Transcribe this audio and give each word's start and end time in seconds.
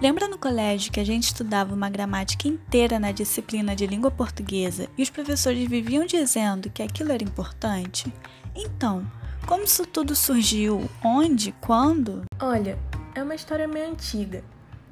Lembra 0.00 0.26
no 0.26 0.38
colégio 0.38 0.90
que 0.90 0.98
a 0.98 1.04
gente 1.04 1.24
estudava 1.24 1.74
uma 1.74 1.90
gramática 1.90 2.48
inteira 2.48 2.98
na 2.98 3.12
disciplina 3.12 3.76
de 3.76 3.86
língua 3.86 4.10
portuguesa 4.10 4.88
e 4.96 5.02
os 5.02 5.10
professores 5.10 5.68
viviam 5.68 6.06
dizendo 6.06 6.70
que 6.70 6.82
aquilo 6.82 7.12
era 7.12 7.22
importante? 7.22 8.10
Então, 8.56 9.06
como 9.46 9.64
isso 9.64 9.84
tudo 9.84 10.16
surgiu? 10.16 10.88
Onde? 11.04 11.52
Quando? 11.60 12.22
Olha, 12.40 12.78
é 13.14 13.22
uma 13.22 13.34
história 13.34 13.68
meio 13.68 13.90
antiga. 13.90 14.42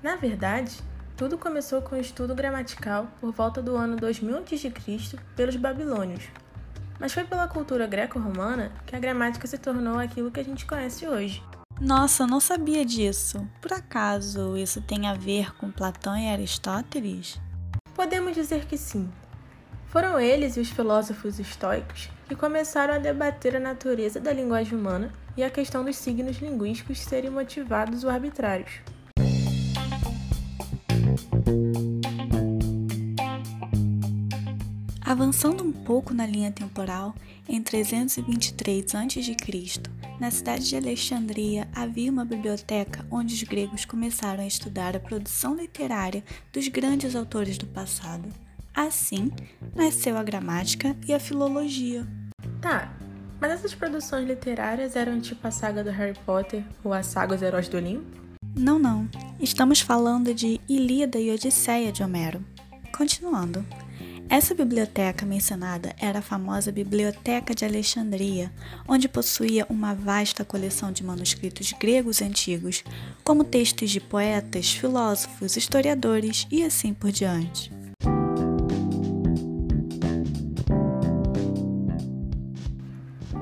Na 0.02 0.16
verdade, 0.16 0.76
tudo 1.16 1.38
começou 1.38 1.80
com 1.80 1.96
o 1.96 2.00
estudo 2.00 2.34
gramatical 2.34 3.08
por 3.18 3.32
volta 3.32 3.62
do 3.62 3.76
ano 3.76 3.96
2000 3.96 4.36
a.C. 4.36 4.72
pelos 5.34 5.56
babilônios. 5.56 6.24
Mas 7.00 7.14
foi 7.14 7.24
pela 7.24 7.48
cultura 7.48 7.86
greco-romana 7.86 8.72
que 8.84 8.94
a 8.94 8.98
gramática 8.98 9.46
se 9.46 9.56
tornou 9.56 9.98
aquilo 9.98 10.30
que 10.30 10.40
a 10.40 10.44
gente 10.44 10.66
conhece 10.66 11.08
hoje. 11.08 11.42
Nossa, 11.80 12.26
não 12.26 12.40
sabia 12.40 12.84
disso. 12.84 13.48
Por 13.60 13.72
acaso 13.72 14.56
isso 14.56 14.82
tem 14.82 15.06
a 15.06 15.14
ver 15.14 15.54
com 15.56 15.70
Platão 15.70 16.18
e 16.18 16.28
Aristóteles? 16.28 17.40
Podemos 17.94 18.34
dizer 18.34 18.64
que 18.66 18.76
sim. 18.76 19.08
Foram 19.86 20.18
eles 20.18 20.56
e 20.56 20.60
os 20.60 20.70
filósofos 20.70 21.38
estoicos 21.38 22.10
que 22.26 22.34
começaram 22.34 22.94
a 22.94 22.98
debater 22.98 23.54
a 23.54 23.60
natureza 23.60 24.18
da 24.18 24.32
linguagem 24.32 24.76
humana 24.76 25.12
e 25.36 25.44
a 25.44 25.50
questão 25.50 25.84
dos 25.84 25.96
signos 25.96 26.38
linguísticos 26.38 27.00
serem 27.00 27.30
motivados 27.30 28.02
ou 28.02 28.10
arbitrários. 28.10 28.80
Avançando 35.08 35.64
um 35.64 35.72
pouco 35.72 36.12
na 36.12 36.26
linha 36.26 36.52
temporal, 36.52 37.14
em 37.48 37.62
323 37.62 38.94
a.C., 38.94 39.36
na 40.20 40.30
cidade 40.30 40.68
de 40.68 40.76
Alexandria 40.76 41.66
havia 41.74 42.12
uma 42.12 42.26
biblioteca 42.26 43.06
onde 43.10 43.32
os 43.32 43.42
gregos 43.42 43.86
começaram 43.86 44.44
a 44.44 44.46
estudar 44.46 44.94
a 44.94 45.00
produção 45.00 45.56
literária 45.56 46.22
dos 46.52 46.68
grandes 46.68 47.16
autores 47.16 47.56
do 47.56 47.66
passado. 47.68 48.28
Assim, 48.74 49.32
nasceu 49.74 50.18
a 50.18 50.22
gramática 50.22 50.94
e 51.06 51.14
a 51.14 51.18
filologia. 51.18 52.06
Tá, 52.60 52.94
mas 53.40 53.52
essas 53.52 53.74
produções 53.74 54.28
literárias 54.28 54.94
eram 54.94 55.18
tipo 55.22 55.48
a 55.48 55.50
saga 55.50 55.82
do 55.82 55.90
Harry 55.90 56.18
Potter 56.26 56.62
ou 56.84 56.92
a 56.92 57.02
saga 57.02 57.34
Os 57.34 57.40
Heróis 57.40 57.66
do 57.66 57.78
Olimpo? 57.78 58.04
Não, 58.54 58.78
não. 58.78 59.08
Estamos 59.40 59.80
falando 59.80 60.34
de 60.34 60.60
Ilíada 60.68 61.18
e 61.18 61.30
Odisseia 61.30 61.90
de 61.90 62.02
Homero. 62.02 62.44
Continuando. 62.94 63.64
Essa 64.30 64.54
biblioteca 64.54 65.24
mencionada 65.24 65.94
era 65.98 66.18
a 66.18 66.22
famosa 66.22 66.70
Biblioteca 66.70 67.54
de 67.54 67.64
Alexandria, 67.64 68.52
onde 68.86 69.08
possuía 69.08 69.64
uma 69.70 69.94
vasta 69.94 70.44
coleção 70.44 70.92
de 70.92 71.02
manuscritos 71.02 71.72
gregos 71.72 72.20
antigos, 72.20 72.84
como 73.24 73.42
textos 73.42 73.88
de 73.88 74.00
poetas, 74.00 74.70
filósofos, 74.70 75.56
historiadores 75.56 76.46
e 76.50 76.62
assim 76.62 76.92
por 76.92 77.10
diante. 77.10 77.72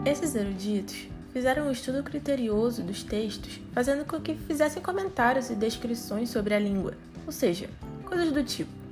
Esses 0.05 0.37
eruditos 0.37 1.09
fizeram 1.33 1.67
um 1.67 1.73
estudo 1.73 2.00
criterioso 2.05 2.84
dos 2.84 3.03
textos, 3.03 3.61
fazendo 3.73 4.05
com 4.05 4.21
que 4.21 4.37
fizessem 4.37 4.81
comentários 4.81 5.50
e 5.50 5.56
descrições 5.56 6.31
sobre 6.31 6.55
a 6.55 6.61
língua, 6.61 6.95
ou 7.27 7.33
seja, 7.33 7.69
coisas 8.05 8.31
do 8.31 8.45
tipo 8.45 8.86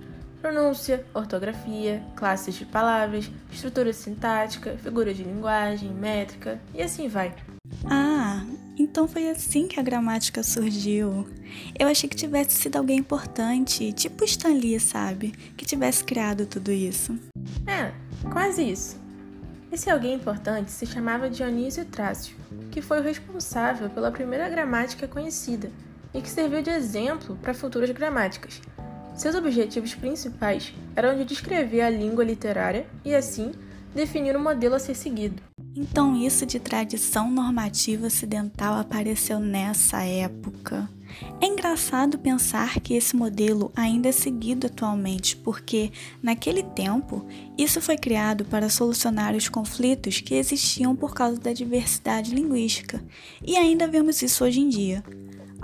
pronúncia, 0.44 1.02
ortografia, 1.14 2.02
classes 2.14 2.54
de 2.54 2.66
palavras, 2.66 3.30
estrutura 3.50 3.94
sintática, 3.94 4.76
figuras 4.76 5.16
de 5.16 5.24
linguagem, 5.24 5.88
métrica 5.88 6.60
e 6.74 6.82
assim 6.82 7.08
vai. 7.08 7.34
Ah, 7.86 8.44
então 8.78 9.08
foi 9.08 9.30
assim 9.30 9.66
que 9.66 9.80
a 9.80 9.82
gramática 9.82 10.42
surgiu. 10.42 11.26
Eu 11.78 11.88
achei 11.88 12.10
que 12.10 12.14
tivesse 12.14 12.60
sido 12.60 12.76
alguém 12.76 12.98
importante, 12.98 13.90
tipo 13.94 14.22
Stan 14.24 14.52
Lee, 14.52 14.78
sabe? 14.78 15.32
Que 15.56 15.64
tivesse 15.64 16.04
criado 16.04 16.44
tudo 16.44 16.70
isso. 16.70 17.18
É, 17.66 17.94
quase 18.30 18.70
isso. 18.70 19.00
Esse 19.72 19.88
alguém 19.88 20.12
importante 20.12 20.70
se 20.70 20.84
chamava 20.84 21.30
Dionísio 21.30 21.86
Trácio, 21.86 22.36
que 22.70 22.82
foi 22.82 23.00
o 23.00 23.02
responsável 23.02 23.88
pela 23.88 24.12
primeira 24.12 24.46
gramática 24.50 25.08
conhecida 25.08 25.72
e 26.12 26.20
que 26.20 26.28
serviu 26.28 26.60
de 26.60 26.68
exemplo 26.68 27.34
para 27.40 27.54
futuras 27.54 27.90
gramáticas, 27.90 28.60
seus 29.14 29.34
objetivos 29.34 29.94
principais 29.94 30.72
eram 30.96 31.16
de 31.16 31.24
descrever 31.24 31.82
a 31.82 31.90
língua 31.90 32.24
literária 32.24 32.86
e, 33.04 33.14
assim, 33.14 33.52
definir 33.94 34.34
o 34.34 34.38
um 34.38 34.42
modelo 34.42 34.74
a 34.74 34.78
ser 34.78 34.94
seguido. 34.94 35.42
Então, 35.76 36.16
isso 36.16 36.46
de 36.46 36.60
tradição 36.60 37.30
normativa 37.30 38.06
ocidental 38.06 38.74
apareceu 38.74 39.40
nessa 39.40 40.02
época. 40.02 40.88
É 41.40 41.46
engraçado 41.46 42.18
pensar 42.18 42.80
que 42.80 42.94
esse 42.94 43.14
modelo 43.14 43.72
ainda 43.74 44.08
é 44.08 44.12
seguido 44.12 44.66
atualmente, 44.66 45.36
porque, 45.36 45.92
naquele 46.22 46.62
tempo, 46.62 47.24
isso 47.56 47.80
foi 47.80 47.96
criado 47.96 48.44
para 48.44 48.68
solucionar 48.68 49.34
os 49.34 49.48
conflitos 49.48 50.20
que 50.20 50.34
existiam 50.34 50.94
por 50.94 51.14
causa 51.14 51.40
da 51.40 51.52
diversidade 51.52 52.34
linguística, 52.34 53.02
e 53.44 53.56
ainda 53.56 53.86
vemos 53.86 54.22
isso 54.22 54.44
hoje 54.44 54.60
em 54.60 54.68
dia. 54.68 55.04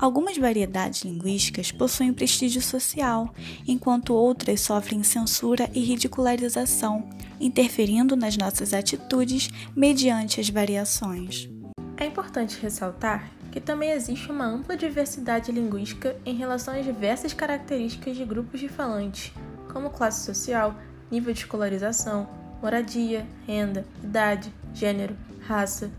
Algumas 0.01 0.39
variedades 0.39 1.03
linguísticas 1.03 1.71
possuem 1.71 2.11
prestígio 2.15 2.63
social, 2.63 3.35
enquanto 3.69 4.15
outras 4.15 4.63
sofrem 4.63 5.03
censura 5.03 5.69
e 5.75 5.81
ridicularização, 5.81 7.07
interferindo 7.39 8.17
nas 8.17 8.35
nossas 8.35 8.73
atitudes 8.73 9.51
mediante 9.77 10.41
as 10.41 10.49
variações. 10.49 11.51
É 11.99 12.07
importante 12.07 12.59
ressaltar 12.63 13.31
que 13.53 13.61
também 13.61 13.91
existe 13.91 14.33
uma 14.33 14.47
ampla 14.47 14.75
diversidade 14.75 15.53
linguística 15.53 16.17
em 16.25 16.35
relação 16.35 16.73
às 16.73 16.83
diversas 16.83 17.35
características 17.35 18.17
de 18.17 18.25
grupos 18.25 18.59
de 18.59 18.69
falantes, 18.69 19.35
como 19.71 19.91
classe 19.91 20.25
social, 20.25 20.75
nível 21.11 21.35
de 21.35 21.41
escolarização, 21.41 22.27
moradia, 22.63 23.27
renda, 23.47 23.85
idade, 24.03 24.51
gênero, 24.73 25.15
raça. 25.43 25.91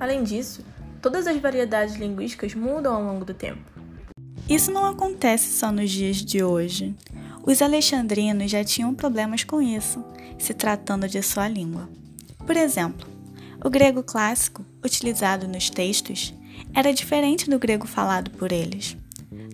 Além 0.00 0.24
disso, 0.24 0.64
todas 1.02 1.26
as 1.26 1.36
variedades 1.38 1.96
linguísticas 1.96 2.54
mudam 2.54 2.94
ao 2.94 3.02
longo 3.02 3.24
do 3.24 3.34
tempo. 3.34 3.60
Isso 4.48 4.70
não 4.70 4.86
acontece 4.86 5.58
só 5.58 5.72
nos 5.72 5.90
dias 5.90 6.16
de 6.16 6.42
hoje. 6.42 6.94
Os 7.44 7.60
alexandrinos 7.60 8.50
já 8.50 8.62
tinham 8.62 8.94
problemas 8.94 9.42
com 9.42 9.60
isso, 9.60 10.02
se 10.38 10.54
tratando 10.54 11.08
de 11.08 11.20
sua 11.20 11.48
língua. 11.48 11.90
Por 12.46 12.56
exemplo, 12.56 13.06
o 13.64 13.68
grego 13.68 14.02
clássico, 14.02 14.64
utilizado 14.84 15.48
nos 15.48 15.68
textos, 15.68 16.32
era 16.72 16.92
diferente 16.92 17.50
do 17.50 17.58
grego 17.58 17.86
falado 17.86 18.30
por 18.30 18.52
eles. 18.52 18.96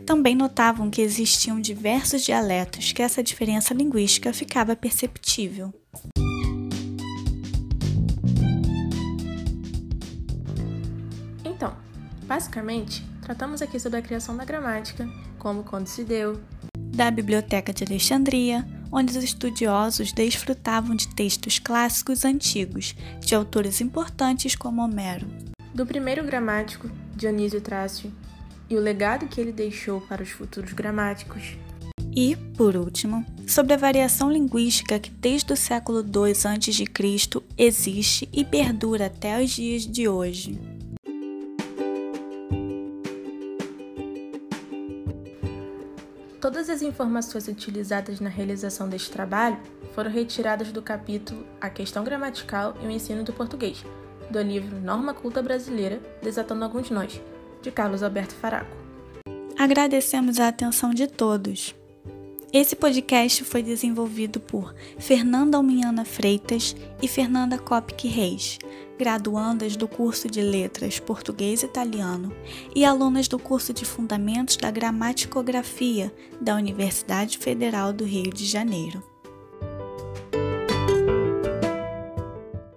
Também 0.05 0.35
notavam 0.35 0.91
que 0.91 1.03
existiam 1.03 1.61
diversos 1.61 2.25
dialetos 2.25 2.93
que 2.93 3.03
essa 3.03 3.23
diferença 3.23 3.75
linguística 3.75 4.33
ficava 4.33 4.75
perceptível. 4.75 5.73
Basicamente, 12.29 13.03
tratamos 13.23 13.63
aqui 13.63 13.81
sobre 13.81 13.99
a 13.99 14.03
criação 14.03 14.37
da 14.37 14.45
gramática, 14.45 15.09
como 15.39 15.65
quando 15.65 15.87
se 15.87 16.05
deu, 16.05 16.39
da 16.75 17.11
Biblioteca 17.11 17.73
de 17.73 17.85
Alexandria, 17.85 18.69
onde 18.93 19.17
os 19.17 19.25
estudiosos 19.25 20.13
desfrutavam 20.13 20.95
de 20.95 21.09
textos 21.15 21.59
clássicos 21.59 22.27
antigos, 22.27 22.95
de 23.21 23.35
autores 23.35 23.81
importantes 23.81 24.55
como 24.55 24.83
Homero, 24.83 25.27
do 25.73 25.87
primeiro 25.87 26.23
gramático, 26.25 26.91
Dionísio 27.17 27.63
Trácio, 27.63 28.13
e 28.69 28.77
o 28.77 28.81
legado 28.81 29.27
que 29.27 29.41
ele 29.41 29.53
deixou 29.53 30.01
para 30.01 30.23
os 30.23 30.29
futuros 30.29 30.75
gramáticos. 30.75 31.57
E, 32.15 32.37
por 32.57 32.77
último, 32.77 33.25
sobre 33.47 33.73
a 33.73 33.79
variação 33.79 34.31
linguística 34.31 34.99
que 34.99 35.11
desde 35.11 35.53
o 35.53 35.57
século 35.57 36.01
II 36.01 36.33
a.C. 36.33 37.43
existe 37.57 38.29
e 38.33 38.45
perdura 38.45 39.07
até 39.07 39.43
os 39.43 39.51
dias 39.51 39.87
de 39.87 40.09
hoje. 40.09 40.68
Todas 46.41 46.71
as 46.71 46.83
informações 46.83 47.49
utilizadas 47.49 48.21
na 48.21 48.29
realização 48.29 48.89
deste 48.89 49.11
trabalho 49.11 49.59
foram 49.93 50.09
retiradas 50.09 50.71
do 50.71 50.81
capítulo 50.81 51.45
A 51.61 51.69
Questão 51.69 52.05
Gramatical 52.05 52.77
e 52.81 52.87
o 52.87 52.91
Ensino 52.91 53.25
do 53.25 53.33
Português, 53.33 53.85
do 54.31 54.41
livro 54.41 54.79
Norma 54.79 55.13
Culta 55.13 55.43
Brasileira, 55.43 56.01
Desatando 56.23 56.63
Alguns 56.63 56.91
Nós, 56.91 57.21
de 57.61 57.73
Carlos 57.73 58.05
Alberto 58.05 58.37
Faraco. 58.37 58.71
Agradecemos 59.59 60.39
a 60.39 60.47
atenção 60.47 60.95
de 60.95 61.09
todos. 61.09 61.75
Esse 62.53 62.77
podcast 62.77 63.43
foi 63.43 63.61
desenvolvido 63.61 64.39
por 64.39 64.73
Fernanda 64.97 65.57
Alminhana 65.57 66.05
Freitas 66.05 66.77
e 67.03 67.09
Fernanda 67.09 67.59
Kopke 67.59 68.07
Reis, 68.07 68.61
graduandas 68.99 69.77
do 69.77 69.87
curso 69.87 70.29
de 70.29 70.43
Letras 70.43 70.99
Português 70.99 71.63
e 71.63 71.67
Italiano 71.67 72.35
e 72.75 72.85
alunas 72.85 73.29
do 73.29 73.39
curso 73.39 73.73
de 73.73 73.85
Fundamentos 73.85 74.57
da 74.57 74.71
Gramaticografia 74.71 76.13
da 76.41 76.57
Universidade 76.57 77.39
Federal 77.39 77.93
do 77.93 78.05
Rio 78.05 78.33
de 78.33 78.45
Janeiro. 78.45 79.03